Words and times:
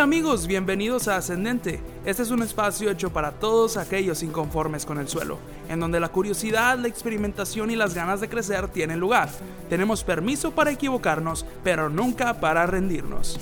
Amigos, 0.00 0.46
bienvenidos 0.46 1.08
a 1.08 1.18
Ascendente. 1.18 1.78
Este 2.06 2.22
es 2.22 2.30
un 2.30 2.42
espacio 2.42 2.90
hecho 2.90 3.12
para 3.12 3.32
todos 3.32 3.76
aquellos 3.76 4.22
inconformes 4.22 4.86
con 4.86 4.98
el 4.98 5.08
suelo, 5.08 5.38
en 5.68 5.78
donde 5.78 6.00
la 6.00 6.08
curiosidad, 6.08 6.78
la 6.78 6.88
experimentación 6.88 7.70
y 7.70 7.76
las 7.76 7.92
ganas 7.92 8.18
de 8.22 8.30
crecer 8.30 8.68
tienen 8.68 8.98
lugar. 8.98 9.28
Tenemos 9.68 10.02
permiso 10.02 10.52
para 10.52 10.70
equivocarnos, 10.70 11.44
pero 11.62 11.90
nunca 11.90 12.40
para 12.40 12.64
rendirnos. 12.64 13.38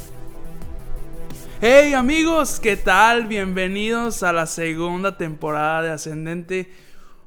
Hey 1.61 1.95
amigos, 1.95 2.59
¿qué 2.59 2.77
tal? 2.77 3.29
Bienvenidos 3.29 4.25
a 4.25 4.33
la 4.33 4.47
segunda 4.47 5.17
temporada 5.17 5.83
de 5.83 5.91
Ascendente. 5.91 6.73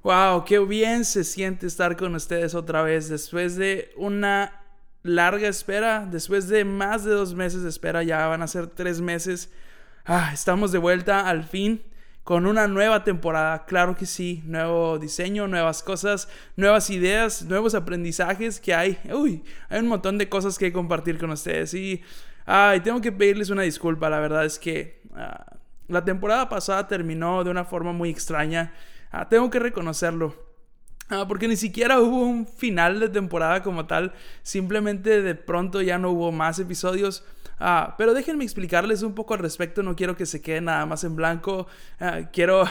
Wow, 0.04 0.43
qué 0.43 0.59
bien 0.59 1.05
se 1.05 1.23
siente 1.23 1.68
estar 1.68 1.95
con 1.95 2.16
ustedes 2.16 2.54
otra 2.54 2.82
vez 2.82 3.07
después 3.07 3.55
de 3.55 3.93
una 3.95 4.60
larga 5.04 5.48
espera, 5.48 6.08
después 6.10 6.48
de 6.48 6.66
más 6.66 7.04
de 7.04 7.12
dos 7.12 7.34
meses 7.34 7.64
de 7.64 7.70
espera, 7.70 8.04
ya 8.04 8.28
van 8.28 8.41
a 8.41 8.48
ser 8.48 8.68
tres 8.68 9.02
meses. 9.02 9.52
Ah, 10.05 10.32
estamos 10.34 10.72
de 10.72 10.80
vuelta 10.80 11.27
al 11.27 11.44
fin 11.44 11.84
con 12.24 12.46
una 12.46 12.68
nueva 12.68 13.04
temporada, 13.04 13.66
claro 13.66 13.96
que 13.96 14.05
sí, 14.05 14.44
nuevo 14.46 15.00
diseño, 15.00 15.48
nuevas 15.48 15.82
cosas, 15.82 16.30
nuevas 16.55 16.90
ideas, 16.90 17.44
nuevos 17.44 17.74
aprendizajes 17.74 18.60
que 18.60 18.74
hay. 18.74 19.00
Uy, 19.12 19.44
hay 19.70 19.80
un 19.80 19.88
montón 19.88 20.18
de 20.18 20.30
cosas 20.30 20.58
que 20.58 20.71
compartir 20.71 21.18
con 21.18 21.32
ustedes 21.32 21.74
y 21.74 22.02
ay, 22.46 22.82
tengo 22.82 23.02
que 23.02 23.12
pedirles 23.12 23.49
una 23.49 23.63
disculpa, 23.63 24.10
la 24.10 24.20
verdad 24.20 24.46
es 24.46 24.60
que 24.60 25.02
ah, 25.15 25.58
la 25.88 26.05
temporada 26.05 26.48
pasada 26.48 26.88
terminó 26.88 27.43
de 27.43 27.49
una 27.49 27.65
forma 27.65 27.91
muy 27.91 28.10
extraña. 28.10 28.74
Ah, 29.12 29.27
tengo 29.27 29.49
que 29.49 29.60
reconocerlo. 29.60 30.51
Ah, 31.13 31.27
porque 31.27 31.49
ni 31.49 31.57
siquiera 31.57 31.99
hubo 31.99 32.21
un 32.21 32.48
final 32.48 33.01
de 33.01 33.09
temporada 33.09 33.62
como 33.62 33.85
tal. 33.85 34.13
Simplemente 34.43 35.21
de 35.21 35.35
pronto 35.35 35.81
ya 35.81 35.98
no 35.98 36.12
hubo 36.12 36.31
más 36.31 36.57
episodios. 36.57 37.26
Ah, 37.59 37.95
pero 37.98 38.13
déjenme 38.13 38.45
explicarles 38.45 39.03
un 39.03 39.13
poco 39.13 39.34
al 39.34 39.41
respecto. 39.41 39.84
No 39.84 39.98
quiero 39.98 40.15
que 40.15 40.26
se 40.26 40.41
quede 40.41 40.62
nada 40.62 40.85
más 40.85 41.03
en 41.03 41.18
blanco. 41.18 41.68
Ah, 41.99 42.29
quiero 42.31 42.63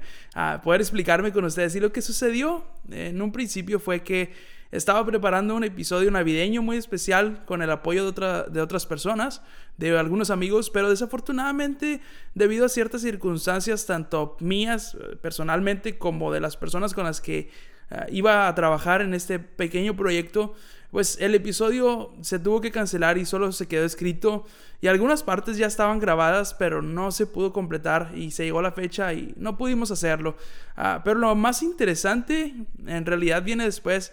poder 0.62 0.80
explicarme 0.80 1.32
con 1.32 1.44
ustedes. 1.44 1.74
Y 1.74 1.80
lo 1.80 1.90
que 1.90 2.00
sucedió 2.00 2.64
en 2.88 3.20
un 3.20 3.32
principio 3.32 3.80
fue 3.80 4.04
que 4.04 4.32
estaba 4.70 5.04
preparando 5.04 5.56
un 5.56 5.64
episodio 5.64 6.08
navideño 6.12 6.62
muy 6.62 6.76
especial 6.76 7.44
con 7.46 7.62
el 7.62 7.70
apoyo 7.70 8.12
de, 8.12 8.44
de 8.48 8.60
otras 8.60 8.86
personas, 8.86 9.42
de 9.76 9.98
algunos 9.98 10.30
amigos, 10.30 10.70
pero 10.70 10.88
desafortunadamente 10.88 12.00
debido 12.34 12.66
a 12.66 12.68
ciertas 12.68 13.02
circunstancias, 13.02 13.86
tanto 13.86 14.36
mías 14.38 14.94
eh, 14.94 15.16
personalmente 15.16 15.98
como 15.98 16.32
de 16.32 16.40
las 16.40 16.56
personas 16.56 16.94
con 16.94 17.04
las 17.04 17.20
que 17.20 17.50
Ah, 17.90 18.06
iba 18.10 18.48
a 18.48 18.54
trabajar 18.54 19.00
en 19.00 19.14
este 19.14 19.38
pequeño 19.38 19.96
proyecto, 19.96 20.54
pues 20.90 21.18
el 21.20 21.34
episodio 21.34 22.12
se 22.22 22.38
tuvo 22.38 22.60
que 22.60 22.70
cancelar 22.70 23.18
y 23.18 23.24
solo 23.24 23.52
se 23.52 23.68
quedó 23.68 23.84
escrito 23.84 24.44
y 24.80 24.86
algunas 24.86 25.22
partes 25.22 25.58
ya 25.58 25.66
estaban 25.66 25.98
grabadas 25.98 26.54
pero 26.54 26.80
no 26.80 27.12
se 27.12 27.26
pudo 27.26 27.52
completar 27.52 28.12
y 28.14 28.30
se 28.30 28.44
llegó 28.44 28.62
la 28.62 28.72
fecha 28.72 29.12
y 29.12 29.34
no 29.36 29.56
pudimos 29.58 29.90
hacerlo. 29.90 30.36
Ah, 30.76 31.02
pero 31.04 31.18
lo 31.18 31.34
más 31.34 31.62
interesante 31.62 32.54
en 32.86 33.06
realidad 33.06 33.42
viene 33.42 33.64
después 33.64 34.12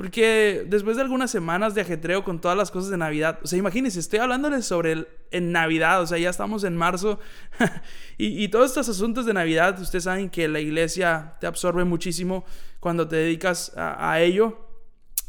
porque 0.00 0.64
después 0.66 0.96
de 0.96 1.02
algunas 1.02 1.30
semanas 1.30 1.74
de 1.74 1.82
ajetreo 1.82 2.24
con 2.24 2.40
todas 2.40 2.56
las 2.56 2.70
cosas 2.70 2.90
de 2.90 2.96
Navidad, 2.96 3.38
o 3.42 3.46
sea, 3.46 3.58
imagínense, 3.58 4.00
estoy 4.00 4.18
hablándoles 4.20 4.64
sobre 4.64 4.92
el, 4.92 5.08
en 5.30 5.52
Navidad, 5.52 6.00
o 6.00 6.06
sea, 6.06 6.16
ya 6.16 6.30
estamos 6.30 6.64
en 6.64 6.74
marzo, 6.74 7.20
y, 8.16 8.48
todos 8.48 8.70
estos 8.70 8.88
asuntos 8.88 9.26
de 9.26 9.34
Navidad, 9.34 9.78
ustedes 9.78 10.04
saben 10.04 10.30
que 10.30 10.48
la 10.48 10.58
iglesia 10.58 11.34
te 11.38 11.46
absorbe 11.46 11.84
muchísimo 11.84 12.46
cuando 12.80 13.06
te 13.08 13.16
dedicas 13.16 13.74
a, 13.76 14.18
ello. 14.22 14.66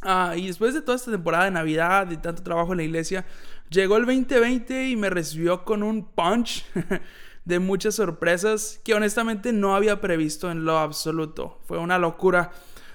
Ah, 0.04 0.36
y 0.38 0.48
después 0.48 0.74
de 0.74 0.82
toda 0.82 0.96
esta 0.96 1.12
temporada 1.12 1.44
de 1.44 1.52
Navidad 1.52 2.09
y 2.09 2.16
tanto 2.16 2.42
trabajo 2.42 2.72
en 2.72 2.78
la 2.78 2.84
iglesia, 2.84 3.26
llegó 3.70 3.98
el 3.98 4.06
2020 4.06 4.88
y 4.88 4.96
me 4.96 5.09
recibió 5.09 5.66
con 5.66 5.84
un 5.84 6.06
punch 6.06 6.64
de 7.44 7.59
muchas 7.59 7.96
sorpresas 7.96 8.80
que 8.86 8.94
honestamente 8.94 9.52
no 9.52 9.76
había 9.76 10.00
previsto 10.00 10.50
en 10.50 10.64
lo 10.64 10.78
absoluto. 10.78 11.59
Fue 11.66 11.78
una 11.78 12.00
locura. 12.00 12.53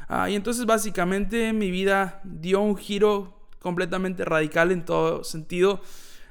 Ah, 0.08 0.30
y 0.30 0.36
entonces 0.36 0.66
básicamente 0.66 1.52
mi 1.52 1.70
vida 1.70 2.20
dio 2.24 2.60
un 2.60 2.76
giro 2.76 3.48
completamente 3.58 4.24
radical 4.24 4.70
en 4.70 4.84
todo 4.84 5.24
sentido. 5.24 5.80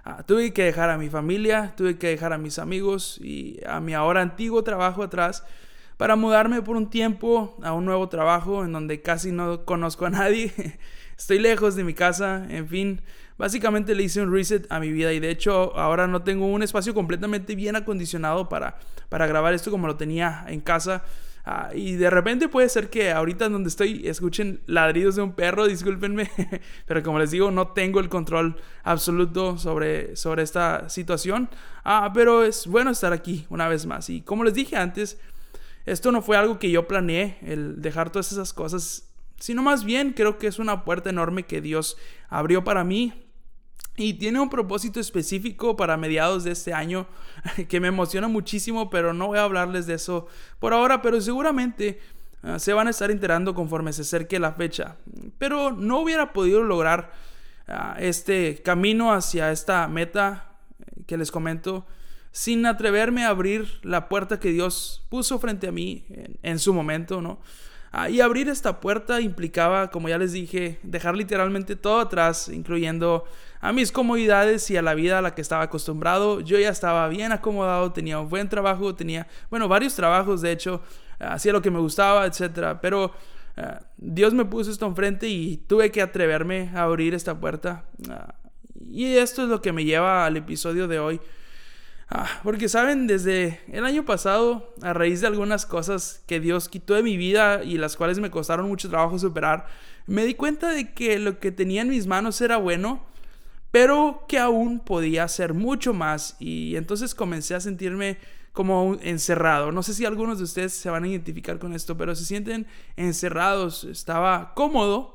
Ah, 0.04 0.24
tuve 0.24 0.54
que 0.54 0.64
dejar 0.64 0.90
a 0.90 0.98
mi 0.98 1.10
familia, 1.10 1.74
tuve 1.76 1.98
que 1.98 2.08
dejar 2.08 2.32
a 2.32 2.38
mis 2.38 2.60
amigos 2.60 3.20
y 3.22 3.60
a 3.68 3.80
mi 3.80 3.94
ahora 3.94 4.22
antiguo 4.22 4.64
trabajo 4.64 5.04
atrás 5.04 5.44
para 5.98 6.16
mudarme 6.16 6.62
por 6.62 6.76
un 6.76 6.90
tiempo 6.90 7.58
a 7.64 7.74
un 7.74 7.86
nuevo 7.86 8.10
trabajo 8.10 8.64
en 8.64 8.72
donde 8.72 9.02
casi 9.02 9.32
no 9.32 9.66
conozco 9.66 10.06
a 10.06 10.10
nadie. 10.10 10.54
Estoy 11.18 11.40
lejos 11.40 11.76
de 11.76 11.84
mi 11.84 11.94
casa, 11.94 12.46
en 12.50 12.68
fin. 12.68 13.02
Básicamente 13.38 13.96
le 13.96 14.04
hice 14.04 14.22
un 14.22 14.32
reset 14.32 14.66
a 14.70 14.80
mi 14.80 14.92
vida 14.92 15.12
y 15.14 15.20
de 15.20 15.30
hecho 15.30 15.78
ahora 15.78 16.08
no 16.08 16.24
tengo 16.24 16.46
un 16.46 16.64
espacio 16.64 16.94
completamente 16.94 17.56
bien 17.56 17.76
acondicionado 17.76 18.48
para, 18.48 18.78
para 19.10 19.28
grabar 19.28 19.54
esto 19.54 19.72
como 19.72 19.88
lo 19.88 19.98
tenía 19.98 20.46
en 20.48 20.62
casa. 20.62 21.04
Ah, 21.48 21.70
y 21.76 21.94
de 21.94 22.10
repente 22.10 22.50
puede 22.50 22.70
ser 22.70 22.90
que 22.90 23.12
ahorita 23.12 23.50
donde 23.50 23.70
estoy 23.70 24.08
escuchen 24.08 24.62
ladridos 24.66 25.16
de 25.16 25.22
un 25.22 25.34
perro, 25.34 25.68
discúlpenme, 25.68 26.32
pero 26.88 27.04
como 27.04 27.20
les 27.20 27.30
digo, 27.30 27.52
no 27.52 27.68
tengo 27.68 28.00
el 28.00 28.10
control 28.10 28.58
absoluto 28.84 29.60
sobre, 29.60 30.16
sobre 30.16 30.42
esta 30.42 30.90
situación. 30.90 31.48
Ah, 31.84 32.10
pero 32.16 32.44
es 32.44 32.66
bueno 32.66 32.90
estar 32.90 33.14
aquí 33.14 33.46
una 33.50 33.68
vez 33.68 33.86
más. 33.86 34.10
Y 34.10 34.22
como 34.22 34.44
les 34.44 34.56
dije 34.56 34.76
antes, 34.76 35.20
esto 35.86 36.12
no 36.12 36.24
fue 36.24 36.36
algo 36.36 36.58
que 36.58 36.72
yo 36.72 36.88
planeé, 36.88 37.38
el 37.44 37.80
dejar 37.80 38.10
todas 38.10 38.32
esas 38.32 38.52
cosas, 38.52 39.08
sino 39.40 39.62
más 39.62 39.84
bien 39.84 40.14
creo 40.14 40.40
que 40.40 40.48
es 40.48 40.58
una 40.58 40.84
puerta 40.84 41.12
enorme 41.12 41.44
que 41.44 41.62
Dios 41.62 41.96
abrió 42.28 42.64
para 42.64 42.84
mí 42.84 43.25
y 43.98 44.16
tiene 44.16 44.40
un 44.40 44.50
propósito 44.50 45.00
específico 45.00 45.76
para 45.76 45.98
mediados 45.98 46.44
de 46.44 46.52
este 46.52 46.74
año 46.74 47.08
que 47.70 47.80
me 47.80 47.88
emociona 47.88 48.28
muchísimo, 48.28 48.90
pero 48.90 49.14
no 49.14 49.28
voy 49.28 49.38
a 49.38 49.44
hablarles 49.44 49.88
de 49.88 49.96
eso 49.96 50.28
por 50.60 50.74
ahora, 50.74 51.02
pero 51.02 51.22
seguramente 51.22 52.00
ah, 52.44 52.60
se 52.60 52.74
van 52.74 52.88
a 52.88 52.92
estar 52.92 53.10
enterando 53.12 53.56
conforme 53.56 53.94
se 53.94 54.02
acerque 54.02 54.40
la 54.40 54.54
fecha. 54.54 54.98
Pero 55.38 55.72
no 55.72 56.00
hubiera 56.00 56.34
podido 56.34 56.64
lograr 56.64 57.14
ah, 57.68 57.96
este 58.00 58.62
camino 58.64 59.14
hacia 59.14 59.52
esta 59.52 59.88
meta 59.88 60.52
eh, 60.80 61.04
que 61.06 61.18
les 61.18 61.32
comento 61.32 61.86
sin 62.32 62.66
atreverme 62.66 63.24
a 63.24 63.30
abrir 63.30 63.80
la 63.84 64.10
puerta 64.10 64.42
que 64.42 64.52
Dios 64.52 65.06
puso 65.10 65.40
frente 65.40 65.68
a 65.68 65.72
mí 65.72 66.06
en, 66.10 66.38
en 66.44 66.60
su 66.60 66.74
momento, 66.74 67.22
¿no? 67.22 67.40
Y 68.10 68.20
abrir 68.20 68.50
esta 68.50 68.82
puerta 68.82 69.22
implicaba, 69.22 69.90
como 69.90 70.10
ya 70.10 70.18
les 70.18 70.34
dije, 70.34 70.80
dejar 70.84 71.16
literalmente 71.16 71.78
todo 71.78 72.02
atrás, 72.02 72.50
incluyendo 72.50 73.24
a 73.62 73.72
mis 73.72 73.92
comodidades 73.92 74.70
y 74.70 74.76
a 74.76 74.82
la 74.82 74.94
vida 74.94 75.20
a 75.20 75.22
la 75.22 75.34
que 75.34 75.42
estaba 75.42 75.64
acostumbrado. 75.64 76.42
Yo 76.42 76.60
ya 76.60 76.70
estaba 76.70 77.08
bien 77.08 77.32
acomodado, 77.32 77.94
tenía 77.94 78.20
un 78.20 78.28
buen 78.28 78.50
trabajo, 78.50 78.94
tenía, 78.96 79.28
bueno, 79.50 79.70
varios 79.70 79.96
trabajos, 79.96 80.42
de 80.42 80.52
hecho, 80.52 80.82
hacía 81.20 81.54
lo 81.54 81.62
que 81.62 81.72
me 81.72 81.80
gustaba, 81.80 82.26
etc. 82.26 82.78
Pero 82.82 83.14
ah, 83.56 83.80
Dios 83.98 84.34
me 84.34 84.44
puso 84.44 84.72
esto 84.72 84.86
enfrente 84.86 85.30
y 85.30 85.58
tuve 85.58 85.90
que 85.90 86.02
atreverme 86.02 86.72
a 86.76 86.84
abrir 86.84 87.14
esta 87.14 87.40
puerta. 87.40 87.86
Ah, 88.10 88.36
y 88.90 89.06
esto 89.06 89.44
es 89.44 89.50
lo 89.50 89.62
que 89.62 89.72
me 89.72 89.86
lleva 89.86 90.26
al 90.26 90.36
episodio 90.36 90.90
de 90.90 91.00
hoy. 91.00 91.22
Ah, 92.08 92.42
porque 92.44 92.70
saben, 92.70 93.08
desde 93.08 93.62
el 93.72 93.84
año 93.84 94.06
pasado, 94.06 94.74
a 94.82 94.94
raíz 94.94 95.22
de 95.22 95.28
algunas 95.28 95.66
cosas 95.66 96.24
que 96.28 96.40
Dios 96.40 96.70
quitó 96.70 96.94
de 96.94 97.02
mi 97.02 97.18
vida 97.18 97.64
y 97.64 97.78
las 97.78 97.96
cuales 97.96 98.20
me 98.20 98.30
costaron 98.30 98.68
mucho 98.68 98.90
trabajo 98.90 99.18
superar, 99.18 99.66
me 100.06 100.24
di 100.26 100.36
cuenta 100.36 100.70
de 100.70 100.94
que 100.94 101.18
lo 101.18 101.40
que 101.40 101.52
tenía 101.52 101.82
en 101.82 101.90
mis 101.90 102.06
manos 102.06 102.40
era 102.42 102.58
bueno, 102.58 103.04
pero 103.72 104.24
que 104.28 104.38
aún 104.38 104.80
podía 104.80 105.24
hacer 105.24 105.54
mucho 105.54 105.94
más. 105.94 106.36
Y 106.40 106.76
entonces 106.76 107.16
comencé 107.16 107.56
a 107.56 107.60
sentirme 107.60 108.20
como 108.54 108.98
encerrado. 109.02 109.72
No 109.72 109.84
sé 109.84 109.94
si 109.94 110.06
algunos 110.06 110.38
de 110.38 110.46
ustedes 110.46 110.74
se 110.74 110.90
van 110.90 111.04
a 111.04 111.08
identificar 111.08 111.60
con 111.60 111.74
esto, 111.74 111.98
pero 111.98 112.16
se 112.16 112.24
sienten 112.24 112.68
encerrados. 112.96 113.84
Estaba 113.84 114.54
cómodo, 114.54 115.15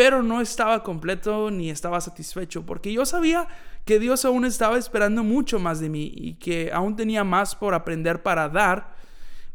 pero 0.00 0.22
no 0.22 0.40
estaba 0.40 0.82
completo 0.82 1.50
ni 1.50 1.68
estaba 1.68 2.00
satisfecho, 2.00 2.64
porque 2.64 2.90
yo 2.90 3.04
sabía 3.04 3.46
que 3.84 3.98
Dios 3.98 4.24
aún 4.24 4.46
estaba 4.46 4.78
esperando 4.78 5.22
mucho 5.22 5.58
más 5.58 5.78
de 5.78 5.90
mí 5.90 6.10
y 6.16 6.36
que 6.36 6.70
aún 6.72 6.96
tenía 6.96 7.22
más 7.22 7.54
por 7.54 7.74
aprender 7.74 8.22
para 8.22 8.48
dar, 8.48 8.94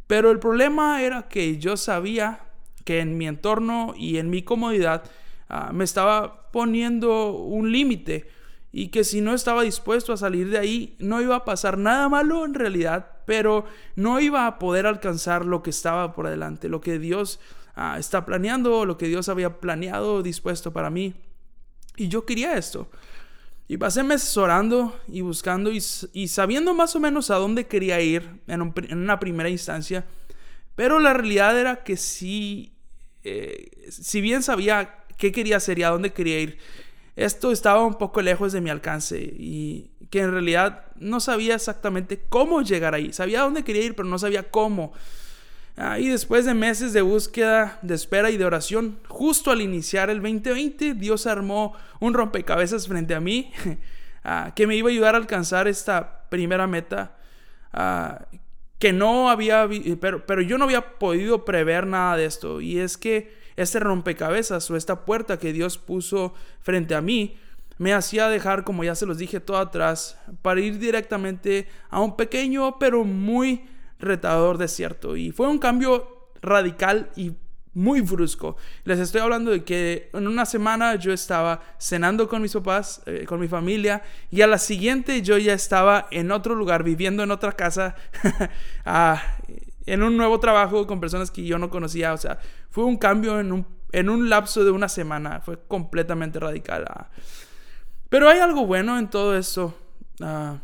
pero 0.06 0.30
el 0.30 0.38
problema 0.38 1.02
era 1.02 1.24
que 1.24 1.58
yo 1.58 1.78
sabía 1.78 2.42
que 2.84 3.00
en 3.00 3.18
mi 3.18 3.26
entorno 3.26 3.96
y 3.98 4.20
en 4.20 4.30
mi 4.30 4.44
comodidad 4.44 5.10
ah, 5.50 5.72
me 5.74 5.84
estaba 5.84 6.52
poniendo 6.52 7.32
un 7.32 7.72
límite 7.72 8.30
y 8.72 8.90
que 8.90 9.04
si 9.04 9.22
no 9.22 9.34
estaba 9.34 9.64
dispuesto 9.64 10.14
a 10.14 10.18
salir 10.18 10.52
de 10.52 10.60
ahí 10.60 10.96
no 11.00 11.22
iba 11.22 11.38
a 11.38 11.46
pasar 11.46 11.80
nada 11.80 12.08
malo 12.08 12.46
en 12.46 12.54
realidad, 12.54 13.08
pero 13.26 13.66
no 13.96 14.20
iba 14.20 14.46
a 14.46 14.60
poder 14.60 14.86
alcanzar 14.86 15.44
lo 15.44 15.64
que 15.64 15.72
estaba 15.72 16.14
por 16.14 16.30
delante, 16.30 16.70
lo 16.70 16.82
que 16.82 17.00
Dios 17.00 17.40
ah, 17.76 17.98
está 18.00 18.26
planeando, 18.26 18.86
lo 18.86 18.98
que 18.98 19.08
Dios 19.08 19.30
había 19.30 19.60
planeado, 19.60 20.24
dispuesto 20.24 20.74
para 20.74 20.90
mí. 20.90 21.14
Y 21.98 22.08
yo 22.08 22.26
quería 22.26 22.58
esto. 22.58 22.90
Y 23.68 23.78
pasé 23.78 24.04
meses 24.04 24.36
orando 24.38 24.96
y 25.08 25.22
buscando 25.22 25.72
y, 25.72 25.82
sabiendo 25.82 26.74
más 26.74 26.96
o 26.96 27.00
menos 27.00 27.32
a 27.32 27.36
dónde 27.36 27.66
quería 27.66 28.00
ir 28.00 28.42
en, 28.48 28.74
una 28.92 29.20
primera 29.20 29.50
instancia. 29.50 30.06
Pero 30.76 31.00
la 31.00 31.14
realidad 31.14 31.58
era 31.60 31.84
que 31.84 31.98
sí, 31.98 32.74
eh, 33.24 33.72
si 33.90 34.22
bien 34.22 34.44
sabía 34.44 35.06
qué 35.18 35.32
quería 35.32 35.58
hacer 35.58 35.80
y 35.80 35.84
a 35.84 35.90
dónde 35.90 36.14
quería 36.14 36.40
ir, 36.40 36.60
esto 37.16 37.52
estaba 37.52 37.84
un 37.84 37.96
poco 37.96 38.22
lejos 38.22 38.52
de 38.52 38.62
mi 38.62 38.70
alcance 38.70 39.18
y 39.20 39.90
que 40.10 40.20
en 40.20 40.32
realidad 40.32 40.86
no 40.98 41.20
sabía 41.20 41.56
exactamente 41.56 42.22
cómo 42.30 42.62
llegar 42.62 42.94
ahí. 42.94 43.14
Sabía 43.14 43.42
dónde 43.42 43.64
quería 43.64 43.84
ir, 43.84 43.96
pero 43.96 44.08
no 44.08 44.20
sabía 44.20 44.44
cómo. 44.52 44.94
Ah, 45.78 46.00
y 46.00 46.08
después 46.08 46.46
de 46.46 46.54
meses 46.54 46.94
de 46.94 47.02
búsqueda, 47.02 47.80
de 47.82 47.96
espera 47.96 48.30
y 48.30 48.38
de 48.38 48.46
oración, 48.46 48.98
justo 49.10 49.52
al 49.52 49.62
iniciar 49.62 50.10
el 50.10 50.22
2020, 50.22 50.94
Dios 50.94 51.28
armó 51.28 51.76
un 52.00 52.14
rompecabezas 52.14 52.88
frente 52.88 53.14
a 53.14 53.20
mí 53.20 53.52
ah, 54.24 54.54
que 54.56 54.68
me 54.68 54.78
iba 54.78 54.88
a 54.88 54.92
ayudar 54.92 55.16
a 55.16 55.18
alcanzar 55.18 55.68
esta 55.68 56.30
primera 56.30 56.66
meta 56.66 57.18
ah, 57.74 58.26
que 58.80 58.94
no 58.94 59.30
había, 59.30 59.68
pero, 60.00 60.26
pero 60.26 60.42
yo 60.42 60.58
no 60.58 60.64
había 60.64 60.98
podido 60.98 61.44
prever 61.44 61.88
nada 61.88 62.16
de 62.16 62.26
esto. 62.26 62.62
Y 62.62 62.80
es 62.80 62.98
que 62.98 63.34
este 63.58 63.80
rompecabezas 63.80 64.70
o 64.72 64.78
esta 64.78 65.04
puerta 65.04 65.40
que 65.40 65.52
Dios 65.52 65.78
puso 65.78 66.34
frente 66.62 66.96
a 66.96 67.02
mí 67.02 67.38
me 67.78 67.94
hacía 67.94 68.30
dejar, 68.30 68.64
como 68.64 68.84
ya 68.84 68.96
se 68.96 69.06
los 69.06 69.18
dije, 69.18 69.42
todo 69.42 69.58
atrás 69.58 70.18
para 70.42 70.62
ir 70.62 70.80
directamente 70.80 71.68
a 71.90 72.00
un 72.00 72.16
pequeño 72.16 72.80
pero 72.80 73.04
muy 73.04 73.66
retador 74.06 74.58
desierto. 74.58 75.18
Y 75.18 75.32
fue 75.32 75.48
un 75.48 75.60
cambio 75.60 76.30
radical 76.42 77.10
y 77.16 77.34
muy 77.76 78.02
brusco. 78.02 78.56
Les 78.86 79.00
estoy 79.00 79.22
hablando 79.22 79.52
de 79.52 79.64
que 79.64 80.10
en 80.14 80.28
una 80.28 80.46
semana 80.46 80.96
yo 80.96 81.12
estaba 81.12 81.62
cenando 81.78 82.28
con 82.28 82.42
mis 82.42 82.54
papás, 82.54 83.04
eh, 83.06 83.26
con 83.28 83.40
mi 83.40 83.48
familia, 83.48 84.02
y 84.32 84.42
a 84.42 84.48
la 84.48 84.58
siguiente 84.58 85.22
yo 85.22 85.38
ya 85.38 85.54
estaba 85.54 86.08
en 86.10 86.32
otro 86.32 86.56
lugar, 86.56 86.84
viviendo 86.84 87.22
en 87.22 87.32
otra 87.32 87.52
casa, 87.52 87.96
en 89.86 90.04
un 90.04 90.18
nuevo 90.18 90.40
trabajo 90.40 90.88
con 90.88 91.00
personas 91.02 91.30
que 91.30 91.44
yo 91.44 91.60
no 91.60 91.70
conocía. 91.70 92.14
O 92.14 92.18
sea, 92.18 92.40
fue 92.70 92.86
un 92.86 92.98
cambio 92.98 93.40
en 93.40 93.52
un, 93.52 93.68
en 93.92 94.10
un 94.10 94.30
lapso 94.30 94.64
de 94.64 94.72
una 94.72 94.88
semana. 94.88 95.42
Fue 95.42 95.60
completamente 95.68 96.40
radical. 96.40 96.86
Ah. 96.90 97.10
Pero 98.08 98.30
hay 98.30 98.40
algo 98.40 98.66
bueno 98.66 98.98
en 98.98 99.10
todo 99.10 99.36
eso. 99.36 99.78
Ah, 100.22 100.60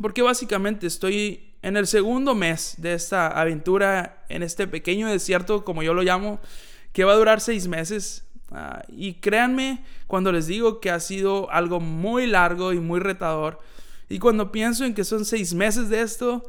porque 0.00 0.22
básicamente 0.22 0.88
estoy 0.88 1.47
en 1.62 1.76
el 1.76 1.86
segundo 1.86 2.34
mes 2.34 2.74
de 2.78 2.94
esta 2.94 3.28
aventura 3.28 4.24
en 4.28 4.42
este 4.42 4.66
pequeño 4.66 5.08
desierto, 5.08 5.64
como 5.64 5.82
yo 5.82 5.94
lo 5.94 6.02
llamo, 6.02 6.40
que 6.92 7.04
va 7.04 7.12
a 7.12 7.16
durar 7.16 7.40
seis 7.40 7.66
meses. 7.66 8.24
Ah, 8.50 8.82
y 8.88 9.14
créanme 9.14 9.84
cuando 10.06 10.32
les 10.32 10.46
digo 10.46 10.80
que 10.80 10.90
ha 10.90 11.00
sido 11.00 11.50
algo 11.50 11.80
muy 11.80 12.26
largo 12.26 12.72
y 12.72 12.80
muy 12.80 13.00
retador. 13.00 13.58
Y 14.08 14.18
cuando 14.18 14.52
pienso 14.52 14.84
en 14.84 14.94
que 14.94 15.04
son 15.04 15.24
seis 15.24 15.52
meses 15.52 15.88
de 15.88 16.00
esto, 16.00 16.44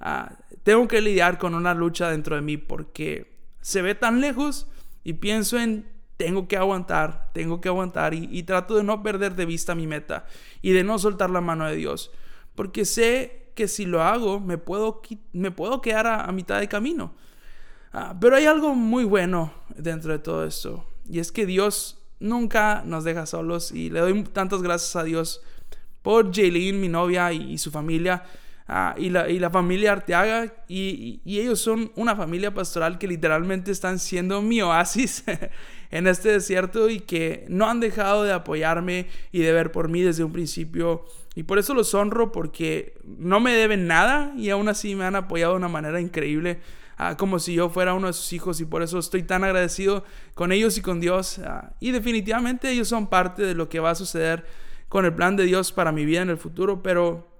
ah, 0.00 0.36
tengo 0.62 0.88
que 0.88 1.00
lidiar 1.00 1.38
con 1.38 1.54
una 1.54 1.74
lucha 1.74 2.10
dentro 2.10 2.34
de 2.34 2.42
mí 2.42 2.56
porque 2.56 3.36
se 3.60 3.82
ve 3.82 3.94
tan 3.94 4.20
lejos 4.20 4.66
y 5.04 5.14
pienso 5.14 5.58
en 5.58 5.86
tengo 6.16 6.48
que 6.48 6.56
aguantar, 6.56 7.30
tengo 7.34 7.60
que 7.60 7.68
aguantar 7.68 8.14
y, 8.14 8.28
y 8.30 8.44
trato 8.44 8.76
de 8.76 8.84
no 8.84 9.02
perder 9.02 9.34
de 9.34 9.46
vista 9.46 9.74
mi 9.74 9.86
meta 9.86 10.26
y 10.62 10.72
de 10.72 10.84
no 10.84 10.98
soltar 10.98 11.28
la 11.30 11.40
mano 11.40 11.66
de 11.66 11.76
Dios. 11.76 12.10
Porque 12.54 12.84
sé 12.84 13.43
que 13.54 13.68
si 13.68 13.86
lo 13.86 14.02
hago 14.02 14.40
me 14.40 14.58
puedo, 14.58 15.00
me 15.32 15.50
puedo 15.50 15.80
quedar 15.80 16.06
a, 16.06 16.30
mitad 16.32 16.60
de 16.60 16.68
camino. 16.68 17.14
Ah, 17.92 18.16
pero 18.20 18.36
hay 18.36 18.46
algo 18.46 18.74
muy 18.74 19.04
bueno 19.04 19.52
dentro 19.76 20.12
de 20.12 20.18
todo 20.18 20.44
esto. 20.44 20.84
Y 21.08 21.20
es 21.20 21.30
que 21.30 21.46
Dios 21.46 22.02
nunca 22.18 22.82
nos 22.84 23.04
deja 23.04 23.26
solos. 23.26 23.70
Y 23.72 23.90
le 23.90 24.00
doy 24.00 24.24
tantas 24.24 24.62
gracias 24.62 24.96
a 24.96 25.04
Dios 25.04 25.42
por 26.02 26.34
Jaylene, 26.34 26.78
mi 26.78 26.88
novia 26.88 27.32
y, 27.32 27.56
su 27.58 27.70
familia. 27.70 28.24
Ah, 28.66 28.94
y, 28.96 29.10
la, 29.10 29.28
y, 29.28 29.38
la, 29.38 29.50
familia 29.50 29.92
Arteaga. 29.92 30.54
Y, 30.68 31.20
y, 31.24 31.40
ellos 31.40 31.60
son 31.60 31.92
una 31.96 32.16
familia 32.16 32.54
pastoral 32.54 32.98
que 32.98 33.06
literalmente 33.06 33.70
están 33.70 33.98
siendo 33.98 34.40
mi 34.40 34.62
oasis 34.62 35.24
en 35.90 36.06
este 36.06 36.30
desierto. 36.30 36.88
Y 36.88 37.00
que 37.00 37.44
no 37.48 37.68
han 37.68 37.80
dejado 37.80 38.24
de 38.24 38.32
apoyarme 38.32 39.08
y 39.32 39.40
de 39.40 39.52
ver 39.52 39.70
por 39.70 39.88
mí 39.88 40.00
desde 40.00 40.24
un 40.24 40.32
principio. 40.32 41.04
Y 41.34 41.42
por 41.42 41.58
eso 41.58 41.74
los 41.74 41.92
honro 41.94 42.32
porque 42.32 42.94
no 43.04 43.40
me 43.40 43.52
deben 43.52 43.86
nada 43.86 44.32
y 44.36 44.50
aún 44.50 44.68
así 44.68 44.94
me 44.94 45.04
han 45.04 45.16
apoyado 45.16 45.52
de 45.54 45.58
una 45.58 45.68
manera 45.68 46.00
increíble, 46.00 46.60
ah, 46.96 47.16
como 47.16 47.40
si 47.40 47.54
yo 47.54 47.68
fuera 47.68 47.92
uno 47.94 48.06
de 48.06 48.12
sus 48.12 48.32
hijos 48.32 48.60
y 48.60 48.64
por 48.64 48.82
eso 48.82 49.00
estoy 49.00 49.24
tan 49.24 49.42
agradecido 49.42 50.04
con 50.34 50.52
ellos 50.52 50.78
y 50.78 50.80
con 50.80 51.00
Dios. 51.00 51.40
Ah, 51.40 51.72
y 51.80 51.90
definitivamente 51.90 52.70
ellos 52.70 52.88
son 52.88 53.08
parte 53.08 53.42
de 53.42 53.54
lo 53.54 53.68
que 53.68 53.80
va 53.80 53.90
a 53.90 53.94
suceder 53.96 54.46
con 54.88 55.04
el 55.04 55.12
plan 55.12 55.34
de 55.34 55.44
Dios 55.44 55.72
para 55.72 55.90
mi 55.90 56.04
vida 56.04 56.22
en 56.22 56.30
el 56.30 56.38
futuro, 56.38 56.82
pero 56.84 57.33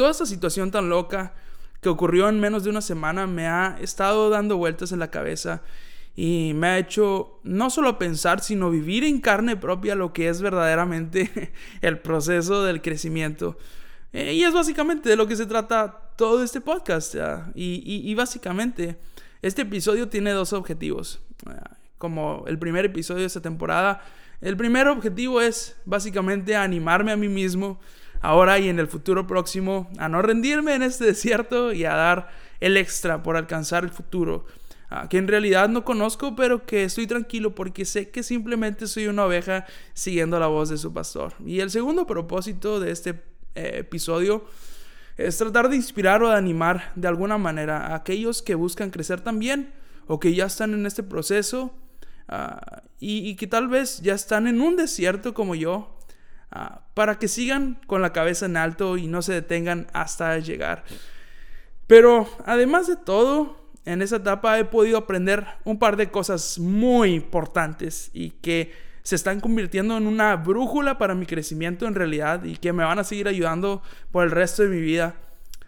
toda 0.00 0.12
esta 0.12 0.24
situación 0.24 0.70
tan 0.70 0.88
loca 0.88 1.34
que 1.82 1.90
ocurrió 1.90 2.30
en 2.30 2.40
menos 2.40 2.64
de 2.64 2.70
una 2.70 2.80
semana 2.80 3.26
me 3.26 3.48
ha 3.48 3.76
estado 3.82 4.30
dando 4.30 4.56
vueltas 4.56 4.92
en 4.92 4.98
la 4.98 5.10
cabeza 5.10 5.60
y 6.16 6.52
me 6.54 6.68
ha 6.68 6.78
hecho 6.78 7.38
no 7.42 7.68
solo 7.68 7.98
pensar, 7.98 8.40
sino 8.40 8.70
vivir 8.70 9.04
en 9.04 9.20
carne 9.20 9.58
propia 9.58 9.94
lo 9.96 10.14
que 10.14 10.30
es 10.30 10.40
verdaderamente 10.40 11.52
el 11.82 11.98
proceso 11.98 12.64
del 12.64 12.80
crecimiento. 12.80 13.58
Eh, 14.14 14.32
y 14.32 14.42
es 14.42 14.54
básicamente 14.54 15.10
de 15.10 15.16
lo 15.16 15.26
que 15.26 15.36
se 15.36 15.44
trata 15.44 16.12
todo 16.16 16.42
este 16.42 16.62
podcast. 16.62 17.14
Y, 17.54 18.14
básicamente 18.14 18.96
este 19.42 19.62
episodio 19.62 20.08
tiene 20.08 20.30
dos 20.30 20.54
objetivos. 20.54 21.20
Como 21.98 22.44
el 22.46 22.58
primer 22.58 22.86
episodio 22.86 23.20
de 23.20 23.26
esta 23.26 23.42
temporada, 23.42 24.02
el 24.40 24.56
primer 24.56 24.88
objetivo 24.88 25.42
es 25.42 25.76
básicamente 25.84 26.56
animarme 26.56 27.12
a 27.12 27.18
mí 27.18 27.28
mismo 27.28 27.78
ahora 28.20 28.58
y 28.58 28.68
en 28.68 28.78
el 28.78 28.86
futuro 28.86 29.26
próximo 29.26 29.90
a 29.98 30.08
no 30.08 30.22
rendirme 30.22 30.74
en 30.74 30.82
este 30.82 31.04
desierto 31.04 31.72
y 31.72 31.84
a 31.84 31.94
dar 31.94 32.28
el 32.60 32.76
extra 32.76 33.22
por 33.22 33.36
alcanzar 33.36 33.84
el 33.84 33.90
futuro 33.90 34.46
que 35.08 35.18
en 35.18 35.28
realidad 35.28 35.68
no 35.68 35.84
conozco, 35.84 36.34
pero 36.34 36.66
que 36.66 36.84
estoy 36.84 37.06
tranquilo 37.06 37.54
porque 37.54 37.84
sé 37.84 38.10
que 38.10 38.24
simplemente 38.24 38.88
soy 38.88 39.06
una 39.06 39.24
oveja 39.24 39.64
siguiendo 39.94 40.38
la 40.40 40.48
voz 40.48 40.68
de 40.68 40.78
su 40.78 40.92
pastor. 40.92 41.34
Y 41.46 41.60
el 41.60 41.70
segundo 41.70 42.06
propósito 42.06 42.80
de 42.80 42.90
este 42.90 43.10
eh, 43.54 43.76
episodio 43.78 44.44
es 45.16 45.38
tratar 45.38 45.68
de 45.68 45.76
inspirar 45.76 46.22
o 46.24 46.30
de 46.30 46.36
animar 46.36 46.92
de 46.96 47.06
alguna 47.06 47.38
manera 47.38 47.86
a 47.86 47.94
aquellos 47.94 48.42
que 48.42 48.56
buscan 48.56 48.90
crecer 48.90 49.20
también 49.20 49.72
o 50.08 50.18
que 50.18 50.34
ya 50.34 50.46
están 50.46 50.74
en 50.74 50.84
este 50.86 51.04
proceso 51.04 51.72
ah, 52.26 52.82
y, 52.98 53.36
que 53.36 53.46
tal 53.46 53.68
vez 53.68 54.00
ya 54.00 54.14
están 54.14 54.48
en 54.48 54.60
un 54.60 54.76
desierto 54.76 55.34
como 55.34 55.54
yo. 55.54 55.96
Ah, 56.52 56.82
para 56.94 57.18
que 57.18 57.28
sigan 57.28 57.80
con 57.86 58.02
la 58.02 58.12
cabeza 58.12 58.46
en 58.46 58.56
alto 58.56 58.96
y 58.96 59.06
no 59.06 59.22
se 59.22 59.32
detengan 59.32 59.86
hasta 59.92 60.36
llegar. 60.38 60.84
Pero 61.86 62.28
además 62.44 62.88
de 62.88 62.96
todo, 62.96 63.56
en 63.84 64.02
esa 64.02 64.16
etapa 64.16 64.58
he 64.58 64.64
podido 64.64 64.98
aprender 64.98 65.46
un 65.64 65.78
par 65.78 65.96
de 65.96 66.10
cosas 66.10 66.58
muy 66.58 67.14
importantes 67.14 68.10
y 68.12 68.30
que 68.30 68.72
se 69.02 69.14
están 69.14 69.40
convirtiendo 69.40 69.96
en 69.96 70.06
una 70.06 70.36
brújula 70.36 70.98
para 70.98 71.14
mi 71.14 71.24
crecimiento 71.24 71.86
en 71.86 71.94
realidad 71.94 72.44
y 72.44 72.56
que 72.56 72.72
me 72.72 72.84
van 72.84 72.98
a 72.98 73.04
seguir 73.04 73.28
ayudando 73.28 73.82
por 74.10 74.24
el 74.24 74.30
resto 74.30 74.62
de 74.62 74.68
mi 74.68 74.80
vida. 74.80 75.14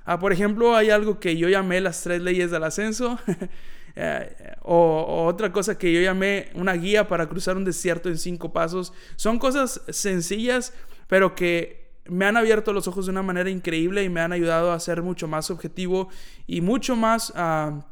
Ah, 0.04 0.18
por 0.18 0.32
ejemplo, 0.32 0.76
hay 0.76 0.90
algo 0.90 1.20
que 1.20 1.36
yo 1.36 1.48
llamé 1.48 1.80
las 1.80 2.02
tres 2.02 2.20
leyes 2.20 2.50
del 2.50 2.64
ascenso. 2.64 3.18
Eh, 3.96 4.54
o, 4.62 5.26
otra 5.26 5.52
cosa 5.52 5.76
que 5.76 5.92
yo 5.92 6.00
llamé 6.00 6.50
una 6.54 6.74
guía 6.74 7.08
para 7.08 7.28
cruzar 7.28 7.56
un 7.56 7.64
desierto 7.64 8.08
en 8.08 8.18
cinco 8.18 8.52
pasos. 8.52 8.92
Son 9.16 9.38
cosas 9.38 9.82
sencillas, 9.88 10.72
pero 11.08 11.34
que 11.34 11.92
me 12.06 12.24
han 12.24 12.36
abierto 12.36 12.72
los 12.72 12.88
ojos 12.88 13.06
de 13.06 13.12
una 13.12 13.22
manera 13.22 13.50
increíble 13.50 14.02
y 14.02 14.08
me 14.08 14.20
han 14.20 14.32
ayudado 14.32 14.72
a 14.72 14.80
ser 14.80 15.02
mucho 15.02 15.28
más 15.28 15.50
objetivo 15.50 16.08
y 16.46 16.60
mucho 16.60 16.96
más... 16.96 17.30
Uh, 17.30 17.82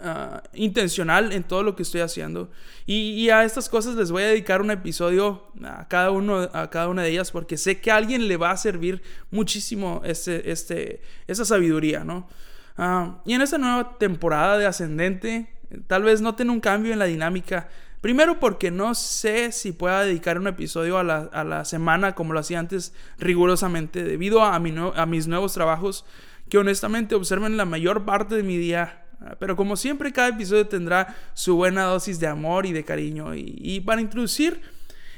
Ah, 0.00 0.42
intencional 0.54 1.32
en 1.32 1.44
todo 1.44 1.62
lo 1.62 1.76
que 1.76 1.84
estoy 1.84 2.00
haciendo. 2.00 2.50
Y, 2.84 3.30
a 3.30 3.44
estas 3.44 3.68
cosas 3.68 3.94
les 3.94 4.10
voy 4.10 4.24
a 4.24 4.26
dedicar 4.26 4.60
un 4.60 4.72
episodio 4.72 5.44
a 5.62 5.86
cada, 5.86 6.10
uno, 6.10 6.40
a 6.52 6.68
cada 6.68 6.88
una 6.88 7.02
de 7.02 7.10
ellas 7.10 7.30
porque 7.30 7.56
sé 7.56 7.80
que 7.80 7.92
a 7.92 7.96
alguien 7.96 8.26
le 8.26 8.36
va 8.36 8.50
a 8.50 8.56
servir 8.56 9.02
muchísimo 9.30 10.02
este, 10.04 10.50
este, 10.50 11.00
esa 11.28 11.44
sabiduría, 11.44 12.02
¿no? 12.02 12.28
Ah, 12.76 13.20
y 13.24 13.34
en 13.34 13.42
esta 13.42 13.58
nueva 13.58 13.98
temporada 13.98 14.58
de 14.58 14.66
Ascendente, 14.66 15.48
tal 15.86 16.02
vez 16.02 16.20
noten 16.20 16.50
un 16.50 16.60
cambio 16.60 16.92
en 16.92 16.98
la 16.98 17.04
dinámica. 17.04 17.68
Primero 18.00 18.38
porque 18.38 18.70
no 18.70 18.94
sé 18.94 19.50
si 19.52 19.72
pueda 19.72 20.04
dedicar 20.04 20.38
un 20.38 20.46
episodio 20.46 20.98
a 20.98 21.04
la, 21.04 21.30
a 21.32 21.44
la 21.44 21.64
semana 21.64 22.14
como 22.14 22.32
lo 22.34 22.40
hacía 22.40 22.58
antes 22.58 22.92
rigurosamente 23.18 24.04
debido 24.04 24.42
a, 24.42 24.58
mi 24.58 24.74
a 24.94 25.06
mis 25.06 25.26
nuevos 25.26 25.54
trabajos 25.54 26.04
que 26.50 26.58
honestamente 26.58 27.14
observen 27.14 27.56
la 27.56 27.64
mayor 27.64 28.04
parte 28.04 28.34
de 28.34 28.42
mi 28.42 28.58
día 28.58 29.04
pero 29.38 29.56
como 29.56 29.76
siempre, 29.76 30.12
cada 30.12 30.28
episodio 30.28 30.66
tendrá 30.66 31.14
su 31.34 31.56
buena 31.56 31.84
dosis 31.84 32.20
de 32.20 32.26
amor 32.26 32.66
y 32.66 32.72
de 32.72 32.84
cariño. 32.84 33.34
Y, 33.34 33.80
para 33.80 34.00
introducir 34.00 34.60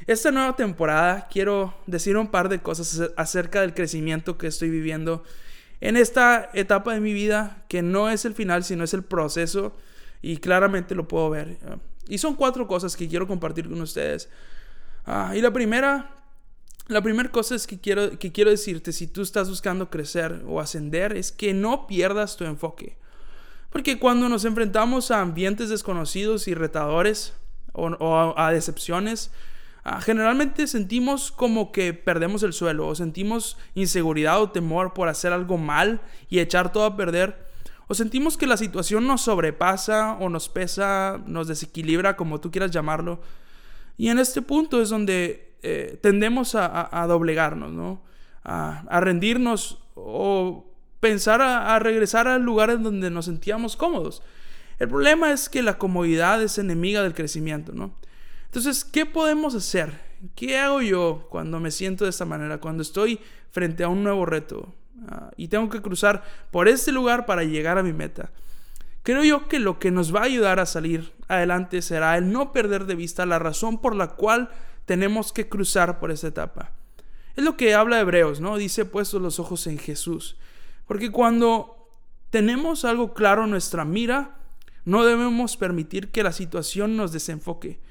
esta 0.06 0.30
nueva 0.30 0.54
temporada, 0.56 1.28
quiero 1.30 1.74
decir 1.86 2.16
un 2.16 2.28
par 2.28 2.48
de 2.48 2.60
cosas 2.60 3.10
acerca 3.16 3.60
del 3.60 3.74
crecimiento 3.74 4.38
que 4.38 4.46
estoy 4.46 4.70
viviendo 4.70 5.24
en 5.80 5.96
esta 5.96 6.50
etapa 6.54 6.94
de 6.94 7.00
mi 7.00 7.12
vida, 7.12 7.64
que 7.68 7.82
no 7.82 8.08
es 8.08 8.24
el 8.24 8.34
final, 8.34 8.64
sino 8.64 8.84
es 8.84 8.94
el 8.94 9.02
proceso. 9.02 9.76
Y 10.22 10.38
claramente 10.38 10.94
lo 10.94 11.06
puedo 11.06 11.30
ver. 11.30 11.58
Y 12.08 12.18
son 12.18 12.34
cuatro 12.34 12.66
cosas 12.66 12.96
que 12.96 13.08
quiero 13.08 13.26
compartir 13.26 13.68
con 13.68 13.80
ustedes. 13.80 14.28
Ah, 15.04 15.34
y 15.36 15.40
la 15.40 15.52
primera, 15.52 16.10
la 16.88 17.02
primera 17.02 17.30
cosa 17.30 17.54
es 17.54 17.66
que 17.66 17.78
quiero, 17.78 18.18
que 18.18 18.32
quiero 18.32 18.50
decirte, 18.50 18.92
si 18.92 19.06
tú 19.06 19.22
estás 19.22 19.48
buscando 19.48 19.90
crecer 19.90 20.42
o 20.46 20.60
ascender, 20.60 21.16
es 21.16 21.32
que 21.32 21.54
no 21.54 21.86
pierdas 21.86 22.36
tu 22.36 22.44
enfoque. 22.44 22.96
Porque 23.70 23.98
cuando 23.98 24.28
nos 24.28 24.44
enfrentamos 24.44 25.10
a 25.10 25.20
ambientes 25.20 25.68
desconocidos 25.68 26.48
y 26.48 26.54
retadores 26.54 27.34
o, 27.72 28.34
a, 28.36 28.52
decepciones, 28.52 29.30
generalmente 30.00 30.66
sentimos 30.66 31.30
como 31.30 31.70
que 31.70 31.94
perdemos 31.94 32.42
el 32.42 32.52
suelo, 32.52 32.88
o 32.88 32.94
sentimos 32.94 33.56
inseguridad 33.74 34.42
o 34.42 34.50
temor 34.50 34.94
por 34.94 35.08
hacer 35.08 35.32
algo 35.32 35.58
mal 35.58 36.00
y 36.28 36.40
echar 36.40 36.72
todo 36.72 36.84
a 36.84 36.96
perder, 36.96 37.46
o 37.88 37.94
sentimos 37.94 38.36
que 38.36 38.48
la 38.48 38.56
situación 38.56 39.06
nos 39.06 39.22
sobrepasa 39.22 40.14
o 40.14 40.28
nos 40.28 40.48
pesa, 40.48 41.20
nos 41.26 41.46
desequilibra, 41.46 42.16
como 42.16 42.40
tú 42.40 42.50
quieras 42.50 42.72
llamarlo. 42.72 43.20
Y 43.96 44.08
en 44.08 44.18
este 44.18 44.42
punto 44.42 44.82
es 44.82 44.88
donde 44.88 45.54
eh, 45.62 45.98
tendemos 46.02 46.54
a, 46.54 47.06
doblegarnos, 47.06 47.72
¿no? 47.72 48.02
A, 48.42 49.00
rendirnos 49.00 49.78
o 49.94 50.66
pensar 50.98 51.40
a, 51.40 51.78
regresar 51.78 52.26
al 52.26 52.42
lugar 52.42 52.70
en 52.70 52.82
donde 52.82 53.10
nos 53.10 53.26
sentíamos 53.26 53.76
cómodos. 53.76 54.22
El 54.80 54.88
problema 54.88 55.32
es 55.32 55.48
que 55.48 55.62
la 55.62 55.78
comodidad 55.78 56.42
es 56.42 56.58
enemiga 56.58 57.02
del 57.02 57.14
crecimiento, 57.14 57.72
¿no? 57.72 57.94
Entonces, 58.56 58.86
¿qué 58.86 59.04
podemos 59.04 59.54
hacer? 59.54 60.00
¿Qué 60.34 60.56
hago 60.56 60.80
yo 60.80 61.26
cuando 61.28 61.60
me 61.60 61.70
siento 61.70 62.04
de 62.04 62.10
esta 62.10 62.24
manera? 62.24 62.56
Cuando 62.56 62.80
estoy 62.80 63.20
frente 63.50 63.84
a 63.84 63.88
un 63.88 64.02
nuevo 64.02 64.24
reto 64.24 64.72
ah, 65.08 65.30
y 65.36 65.48
tengo 65.48 65.68
que 65.68 65.82
cruzar 65.82 66.24
por 66.50 66.66
este 66.66 66.90
lugar 66.90 67.26
para 67.26 67.44
llegar 67.44 67.76
a 67.76 67.82
mi 67.82 67.92
meta. 67.92 68.30
Creo 69.02 69.22
yo 69.24 69.46
que 69.46 69.58
lo 69.58 69.78
que 69.78 69.90
nos 69.90 70.14
va 70.14 70.20
a 70.20 70.24
ayudar 70.24 70.58
a 70.58 70.64
salir 70.64 71.12
adelante 71.28 71.82
será 71.82 72.16
el 72.16 72.32
no 72.32 72.52
perder 72.52 72.86
de 72.86 72.94
vista 72.94 73.26
la 73.26 73.38
razón 73.38 73.78
por 73.78 73.94
la 73.94 74.12
cual 74.12 74.48
tenemos 74.86 75.34
que 75.34 75.50
cruzar 75.50 75.98
por 75.98 76.10
esta 76.10 76.28
etapa. 76.28 76.72
Es 77.36 77.44
lo 77.44 77.58
que 77.58 77.74
habla 77.74 78.00
Hebreos, 78.00 78.40
¿no? 78.40 78.56
Dice 78.56 78.86
puestos 78.86 79.20
los 79.20 79.38
ojos 79.38 79.66
en 79.66 79.76
Jesús. 79.76 80.38
Porque 80.86 81.10
cuando 81.10 81.90
tenemos 82.30 82.86
algo 82.86 83.12
claro 83.12 83.44
en 83.44 83.50
nuestra 83.50 83.84
mira, 83.84 84.38
no 84.86 85.04
debemos 85.04 85.58
permitir 85.58 86.10
que 86.10 86.22
la 86.22 86.32
situación 86.32 86.96
nos 86.96 87.12
desenfoque. 87.12 87.84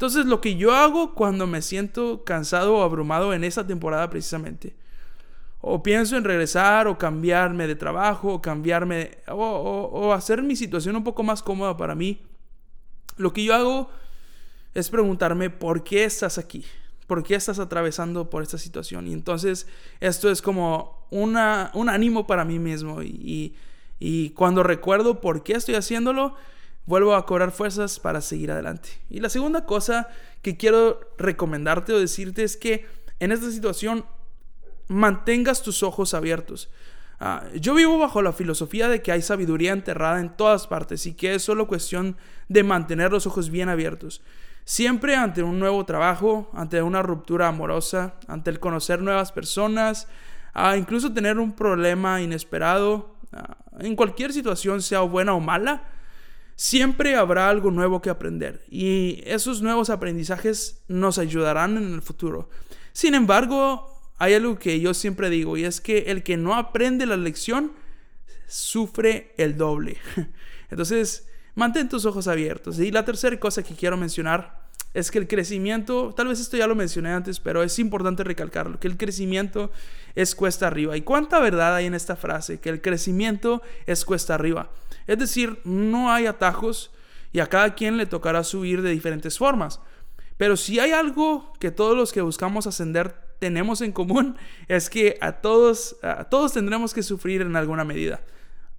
Entonces 0.00 0.24
lo 0.24 0.40
que 0.40 0.56
yo 0.56 0.72
hago 0.74 1.14
cuando 1.14 1.46
me 1.46 1.60
siento 1.60 2.24
cansado 2.24 2.78
o 2.78 2.82
abrumado 2.82 3.34
en 3.34 3.44
esa 3.44 3.66
temporada 3.66 4.08
precisamente, 4.08 4.74
o 5.60 5.82
pienso 5.82 6.16
en 6.16 6.24
regresar 6.24 6.86
o 6.86 6.96
cambiarme 6.96 7.66
de 7.66 7.74
trabajo 7.74 8.32
o 8.32 8.40
cambiarme 8.40 9.18
o, 9.28 10.14
hacer 10.14 10.42
mi 10.42 10.56
situación 10.56 10.96
un 10.96 11.04
poco 11.04 11.22
más 11.22 11.42
cómoda 11.42 11.76
para 11.76 11.94
mí, 11.94 12.22
lo 13.18 13.34
que 13.34 13.44
yo 13.44 13.54
hago 13.54 13.90
es 14.72 14.88
preguntarme 14.88 15.50
por 15.50 15.84
qué 15.84 16.04
estás 16.04 16.38
aquí, 16.38 16.64
por 17.06 17.22
qué 17.22 17.34
estás 17.34 17.58
atravesando 17.58 18.30
por 18.30 18.42
esta 18.42 18.56
situación. 18.56 19.06
Y 19.06 19.12
entonces 19.12 19.66
esto 20.00 20.30
es 20.30 20.40
como 20.40 21.06
una, 21.10 21.70
un 21.74 21.90
ánimo 21.90 22.26
para 22.26 22.46
mí 22.46 22.58
mismo 22.58 23.02
y, 23.02 23.54
y 23.98 24.30
cuando 24.30 24.62
recuerdo 24.62 25.20
por 25.20 25.42
qué 25.42 25.52
estoy 25.52 25.74
haciéndolo, 25.74 26.36
vuelvo 26.90 27.14
a 27.14 27.24
cobrar 27.24 27.52
fuerzas 27.52 28.00
para 28.00 28.20
seguir 28.20 28.50
adelante. 28.50 28.90
Y 29.08 29.20
la 29.20 29.28
segunda 29.28 29.64
cosa 29.64 30.08
que 30.42 30.56
quiero 30.56 31.00
recomendarte 31.18 31.92
o 31.92 32.00
decirte 32.00 32.42
es 32.42 32.56
que 32.56 32.84
en 33.20 33.30
esta 33.30 33.48
situación 33.48 34.04
mantengas 34.88 35.62
tus 35.62 35.84
ojos 35.84 36.14
abiertos. 36.14 36.68
Ah, 37.20 37.44
yo 37.54 37.74
vivo 37.74 37.96
bajo 37.96 38.22
la 38.22 38.32
filosofía 38.32 38.88
de 38.88 39.02
que 39.02 39.12
hay 39.12 39.22
sabiduría 39.22 39.72
enterrada 39.72 40.18
en 40.18 40.36
todas 40.36 40.66
partes 40.66 41.06
y 41.06 41.14
que 41.14 41.36
es 41.36 41.44
solo 41.44 41.68
cuestión 41.68 42.16
de 42.48 42.64
mantener 42.64 43.12
los 43.12 43.24
ojos 43.24 43.50
bien 43.50 43.68
abiertos. 43.68 44.20
Siempre 44.64 45.14
ante 45.14 45.44
un 45.44 45.60
nuevo 45.60 45.84
trabajo, 45.84 46.50
ante 46.54 46.82
una 46.82 47.02
ruptura 47.02 47.46
amorosa, 47.46 48.14
ante 48.26 48.50
el 48.50 48.58
conocer 48.58 49.00
nuevas 49.00 49.30
personas, 49.30 50.08
ah, 50.54 50.76
incluso 50.76 51.12
tener 51.12 51.38
un 51.38 51.52
problema 51.52 52.20
inesperado, 52.20 53.14
ah, 53.32 53.58
en 53.78 53.94
cualquier 53.94 54.32
situación, 54.32 54.82
sea 54.82 55.02
buena 55.02 55.34
o 55.34 55.40
mala, 55.40 55.84
Siempre 56.60 57.16
habrá 57.16 57.48
algo 57.48 57.70
nuevo 57.70 58.02
que 58.02 58.10
aprender 58.10 58.66
y 58.68 59.22
esos 59.24 59.62
nuevos 59.62 59.88
aprendizajes 59.88 60.84
nos 60.88 61.16
ayudarán 61.16 61.78
en 61.78 61.94
el 61.94 62.02
futuro. 62.02 62.50
Sin 62.92 63.14
embargo, 63.14 64.12
hay 64.18 64.34
algo 64.34 64.58
que 64.58 64.78
yo 64.78 64.92
siempre 64.92 65.30
digo 65.30 65.56
y 65.56 65.64
es 65.64 65.80
que 65.80 66.00
el 66.08 66.22
que 66.22 66.36
no 66.36 66.54
aprende 66.54 67.06
la 67.06 67.16
lección 67.16 67.72
sufre 68.46 69.32
el 69.38 69.56
doble. 69.56 69.96
Entonces, 70.70 71.26
mantén 71.54 71.88
tus 71.88 72.04
ojos 72.04 72.28
abiertos. 72.28 72.78
Y 72.78 72.90
la 72.90 73.06
tercera 73.06 73.40
cosa 73.40 73.62
que 73.62 73.74
quiero 73.74 73.96
mencionar 73.96 74.59
es 74.92 75.10
que 75.10 75.18
el 75.18 75.28
crecimiento, 75.28 76.12
tal 76.16 76.28
vez 76.28 76.40
esto 76.40 76.56
ya 76.56 76.66
lo 76.66 76.74
mencioné 76.74 77.10
antes, 77.10 77.38
pero 77.38 77.62
es 77.62 77.78
importante 77.78 78.24
recalcarlo, 78.24 78.80
que 78.80 78.88
el 78.88 78.96
crecimiento 78.96 79.70
es 80.14 80.34
cuesta 80.34 80.66
arriba. 80.66 80.96
¿Y 80.96 81.02
cuánta 81.02 81.38
verdad 81.38 81.76
hay 81.76 81.86
en 81.86 81.94
esta 81.94 82.16
frase? 82.16 82.58
Que 82.58 82.70
el 82.70 82.80
crecimiento 82.80 83.62
es 83.86 84.04
cuesta 84.04 84.34
arriba. 84.34 84.70
Es 85.06 85.18
decir, 85.18 85.60
no 85.64 86.12
hay 86.12 86.26
atajos 86.26 86.90
y 87.32 87.40
a 87.40 87.46
cada 87.46 87.74
quien 87.74 87.96
le 87.96 88.06
tocará 88.06 88.42
subir 88.42 88.82
de 88.82 88.90
diferentes 88.90 89.38
formas. 89.38 89.80
Pero 90.36 90.56
si 90.56 90.80
hay 90.80 90.92
algo 90.92 91.52
que 91.60 91.70
todos 91.70 91.96
los 91.96 92.12
que 92.12 92.22
buscamos 92.22 92.66
ascender 92.66 93.14
tenemos 93.38 93.80
en 93.82 93.92
común, 93.92 94.36
es 94.68 94.90
que 94.90 95.18
a 95.20 95.32
todos, 95.32 95.96
a 96.02 96.24
todos 96.24 96.52
tendremos 96.52 96.94
que 96.94 97.02
sufrir 97.02 97.42
en 97.42 97.54
alguna 97.56 97.84
medida. 97.84 98.22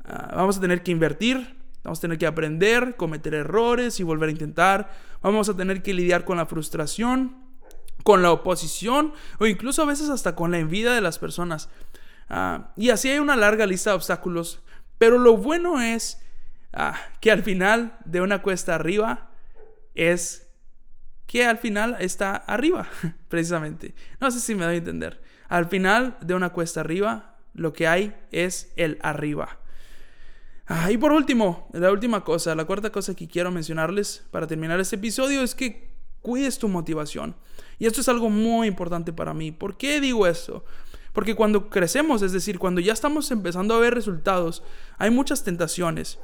Ah, 0.04 0.34
vamos 0.36 0.58
a 0.58 0.62
tener 0.62 0.84
que 0.84 0.92
invertir, 0.92 1.61
vamos 1.84 2.00
a 2.00 2.02
tener 2.02 2.18
que 2.18 2.28
aprender, 2.28 2.96
cometer 2.96 3.34
errores 3.34 4.00
y 4.00 4.04
volver 4.04 4.30
a 4.30 4.32
intentar. 4.34 4.92
Vamos 5.22 5.50
a 5.50 5.56
tener 5.56 5.82
que 5.84 5.94
lidiar 5.94 6.26
con 6.26 6.38
la 6.38 6.46
frustración, 6.46 7.36
con 8.04 8.22
la 8.22 8.32
oposición 8.32 9.14
o 9.40 9.48
incluso 9.48 9.82
a 9.82 9.86
veces 9.86 10.10
hasta 10.10 10.36
con 10.36 10.52
la 10.52 10.60
envidia 10.60 10.92
de 10.92 11.02
las 11.02 11.20
personas. 11.20 11.70
Ah, 12.30 12.72
y 12.78 12.90
así 12.90 13.10
hay 13.10 13.20
una 13.20 13.36
larga 13.36 13.66
lista 13.66 13.92
de 13.92 13.98
obstáculos 13.98 14.62
pero 15.02 15.18
lo 15.18 15.36
bueno 15.36 15.82
es 15.82 16.22
ah, 16.74 16.94
que 17.22 17.32
al 17.32 17.42
final 17.42 17.98
de 18.06 18.22
una 18.22 18.44
cuesta 18.44 18.76
arriba 18.76 19.32
es 19.96 20.48
que 21.26 21.44
al 21.44 21.58
final 21.58 21.98
está 22.00 22.36
arriba, 22.36 22.88
precisamente. 23.28 23.96
No 24.20 24.30
sé 24.30 24.40
si 24.40 24.54
me 24.54 24.64
doy 24.66 24.76
a 24.76 24.78
entender. 24.78 25.24
Al 25.50 25.66
final 25.66 26.20
de 26.22 26.36
una 26.36 26.52
cuesta 26.52 26.82
arriba, 26.82 27.40
lo 27.56 27.74
que 27.74 27.88
hay 27.88 28.16
es 28.32 28.72
el 28.76 29.00
arriba. 29.02 29.58
Ah, 30.68 30.92
y 30.92 30.98
por 30.98 31.12
último, 31.12 31.68
la 31.74 31.92
última 31.92 32.24
cosa, 32.24 32.56
la 32.56 32.66
cuarta 32.66 32.92
cosa 32.92 33.16
que 33.16 33.28
quiero 33.28 33.52
mencionarles 33.52 34.24
para 34.32 34.48
terminar 34.48 34.80
este 34.80 34.96
episodio 34.96 35.42
es 35.42 35.56
que 35.56 35.92
cuides 36.22 36.58
tu 36.60 36.68
motivación. 36.68 37.36
Y 37.80 37.88
esto 37.88 38.02
es 38.02 38.10
algo 38.10 38.30
muy 38.30 38.68
importante 38.68 39.12
para 39.12 39.34
mí. 39.34 39.52
¿Por 39.52 39.76
qué 39.76 40.00
digo 40.00 40.28
esto? 40.28 40.64
Porque 41.14 41.36
cuando 41.36 41.70
crecemos, 41.70 42.22
es 42.22 42.32
decir, 42.32 42.58
cuando 42.58 42.80
ya 42.80 42.94
estamos 42.94 43.32
empezando 43.32 43.74
a 43.74 43.80
ver 43.80 43.94
resultados, 43.94 44.64
hay 44.98 45.10
muchas 45.10 45.44
tentaciones. 45.44 46.20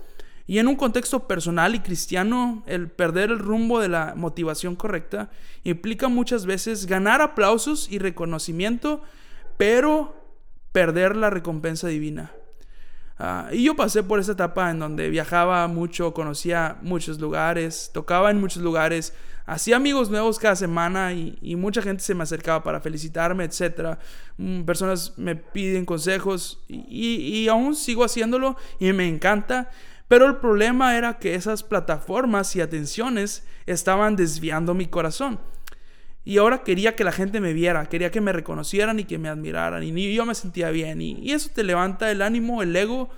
Y 0.45 0.59
en 0.59 0.67
un 0.69 0.77
contexto 0.77 1.27
personal 1.27 1.75
y 1.75 1.79
cristiano, 1.79 2.63
el 2.67 2.89
perder 2.89 3.31
el 3.31 3.39
rumbo 3.39 3.81
de 3.81 3.89
la 3.89 4.13
motivación 4.15 4.77
correcta 4.77 5.29
implica 5.65 6.07
muchas 6.07 6.45
veces 6.45 6.85
ganar 6.85 7.21
aplausos 7.21 7.91
y 7.91 7.99
reconocimiento, 7.99 9.01
pero 9.57 10.15
perder 10.71 11.17
la 11.17 11.29
recompensa 11.29 11.89
divina. 11.89 12.31
Ah, 13.19 13.49
y 13.51 13.63
yo 13.63 13.75
pasé 13.75 14.03
por 14.03 14.19
esa 14.19 14.33
etapa 14.33 14.69
en 14.69 14.79
donde 14.79 15.09
viajaba 15.09 15.67
mucho, 15.67 16.13
conocía 16.13 16.77
muchos 16.81 17.19
lugares, 17.19 17.89
tocaba 17.91 18.29
en 18.29 18.39
muchos 18.39 18.61
lugares, 18.61 19.13
hacía 19.47 19.77
amigos 19.77 20.11
nuevos 20.11 20.37
cada 20.37 20.55
semana 20.55 21.13
y, 21.13 21.55
mucha 21.55 21.81
gente 21.81 22.03
se 22.03 22.13
me 22.13 22.23
acercaba 22.23 22.63
para 22.63 22.79
felicitarme, 22.79 23.45
etc. 23.45 23.97
Mm, 24.37 24.63
personas 24.63 25.13
me 25.17 25.35
piden 25.35 25.85
consejos 25.85 26.63
y, 26.67 27.15
y 27.15 27.47
aún 27.47 27.75
sigo 27.75 28.03
haciéndolo 28.03 28.55
y 28.79 28.93
me 28.93 29.07
encanta. 29.07 29.71
Pero 30.07 30.25
el 30.27 30.37
problema 30.37 30.95
era 30.95 31.17
que 31.17 31.35
esas 31.35 31.63
plataformas 31.63 32.55
y 32.55 32.61
atenciones 32.61 33.45
estaban 33.65 34.15
desviando 34.15 34.73
mi 34.73 34.87
corazón. 34.87 35.39
Y 36.27 36.39
ahora 36.39 36.61
quería 36.61 36.93
que 36.93 37.05
la 37.05 37.13
gente 37.13 37.39
me 37.39 37.53
viera, 37.53 37.85
quería 37.85 38.11
que 38.11 38.19
me 38.19 38.33
reconocieran 38.33 38.99
y 38.99 39.05
que 39.05 39.17
me 39.17 39.29
admiraran. 39.29 39.81
Y 39.81 40.13
yo 40.13 40.25
me 40.25 40.35
sentía 40.35 40.71
bien. 40.71 40.99
Y, 40.99 41.31
eso 41.31 41.49
te 41.55 41.63
levanta 41.63 42.11
el 42.11 42.21
ánimo, 42.21 42.61
el 42.61 42.75
ego. 42.75 43.09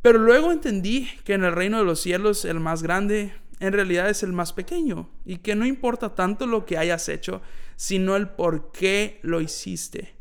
Pero 0.00 0.20
luego 0.20 0.52
entendí 0.52 1.10
que 1.24 1.34
en 1.34 1.42
el 1.42 1.50
reino 1.50 1.78
de 1.78 1.84
los 1.84 2.00
cielos 2.00 2.44
el 2.44 2.60
más 2.60 2.84
grande 2.84 3.34
en 3.58 3.72
realidad 3.72 4.08
es 4.08 4.22
el 4.22 4.32
más 4.32 4.52
pequeño. 4.52 5.10
Y 5.24 5.38
que 5.38 5.56
no 5.56 5.66
importa 5.66 6.14
tanto 6.14 6.46
lo 6.46 6.66
que 6.66 6.78
hayas 6.78 7.08
hecho, 7.08 7.42
sino 7.74 8.14
el 8.14 8.28
por 8.28 8.70
qué 8.70 9.18
lo 9.22 9.40
hiciste. 9.40 10.14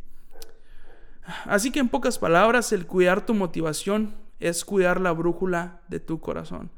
Así 1.46 1.70
que 1.70 1.80
en 1.80 1.90
pocas 1.90 2.18
palabras, 2.18 2.72
el 2.72 2.88
cuidar 2.88 3.24
tu 3.24 3.36
motivación 3.36 4.16
es 4.40 4.66
cuidar 4.66 5.00
la 5.00 5.12
brújula 5.12 5.82
de 5.90 6.00
tu 6.00 6.20
corazón. 6.20 6.72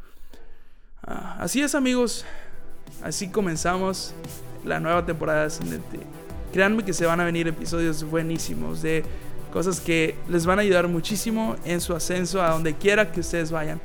Ah, 1.04 1.38
así 1.40 1.62
es 1.62 1.74
amigos, 1.74 2.26
así 3.02 3.30
comenzamos 3.30 4.14
la 4.66 4.80
nueva 4.80 5.06
temporada 5.06 5.42
de 5.42 5.46
Ascendente. 5.48 6.00
Créanme 6.52 6.84
que 6.84 6.94
se 6.94 7.06
van 7.06 7.20
a 7.20 7.26
venir 7.26 7.48
episodios 7.48 8.04
buenísimos 8.04 8.82
de 8.82 9.04
cosas 9.52 9.80
que 9.80 10.16
les 10.28 10.46
van 10.46 10.60
a 10.60 10.64
ayudar 10.64 10.88
muchísimo 10.88 11.56
en 11.66 11.80
su 11.80 11.94
ascenso 11.94 12.42
a 12.42 12.50
donde 12.50 12.74
quiera 12.74 13.12
que 13.12 13.22
ustedes 13.22 13.52
vayan. 13.52 13.80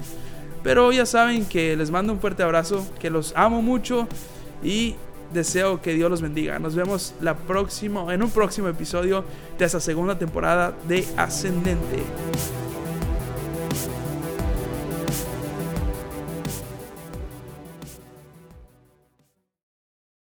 Pero 0.62 0.92
ya 0.92 1.06
saben 1.06 1.44
que 1.46 1.76
les 1.76 1.90
mando 1.90 2.12
un 2.12 2.20
fuerte 2.20 2.42
abrazo, 2.42 2.86
que 2.98 3.10
los 3.10 3.32
amo 3.36 3.62
mucho 3.62 4.06
y 4.62 4.94
deseo 5.32 5.80
que 5.80 5.94
Dios 5.94 6.10
los 6.10 6.22
bendiga. 6.22 6.58
Nos 6.58 6.74
vemos 6.74 7.14
la 7.20 7.36
próxima, 7.36 8.12
en 8.12 8.22
un 8.22 8.30
próximo 8.30 8.68
episodio 8.68 9.24
de 9.58 9.64
esta 9.64 9.80
segunda 9.80 10.18
temporada 10.18 10.74
de 10.86 11.06
Ascendente. 11.16 12.02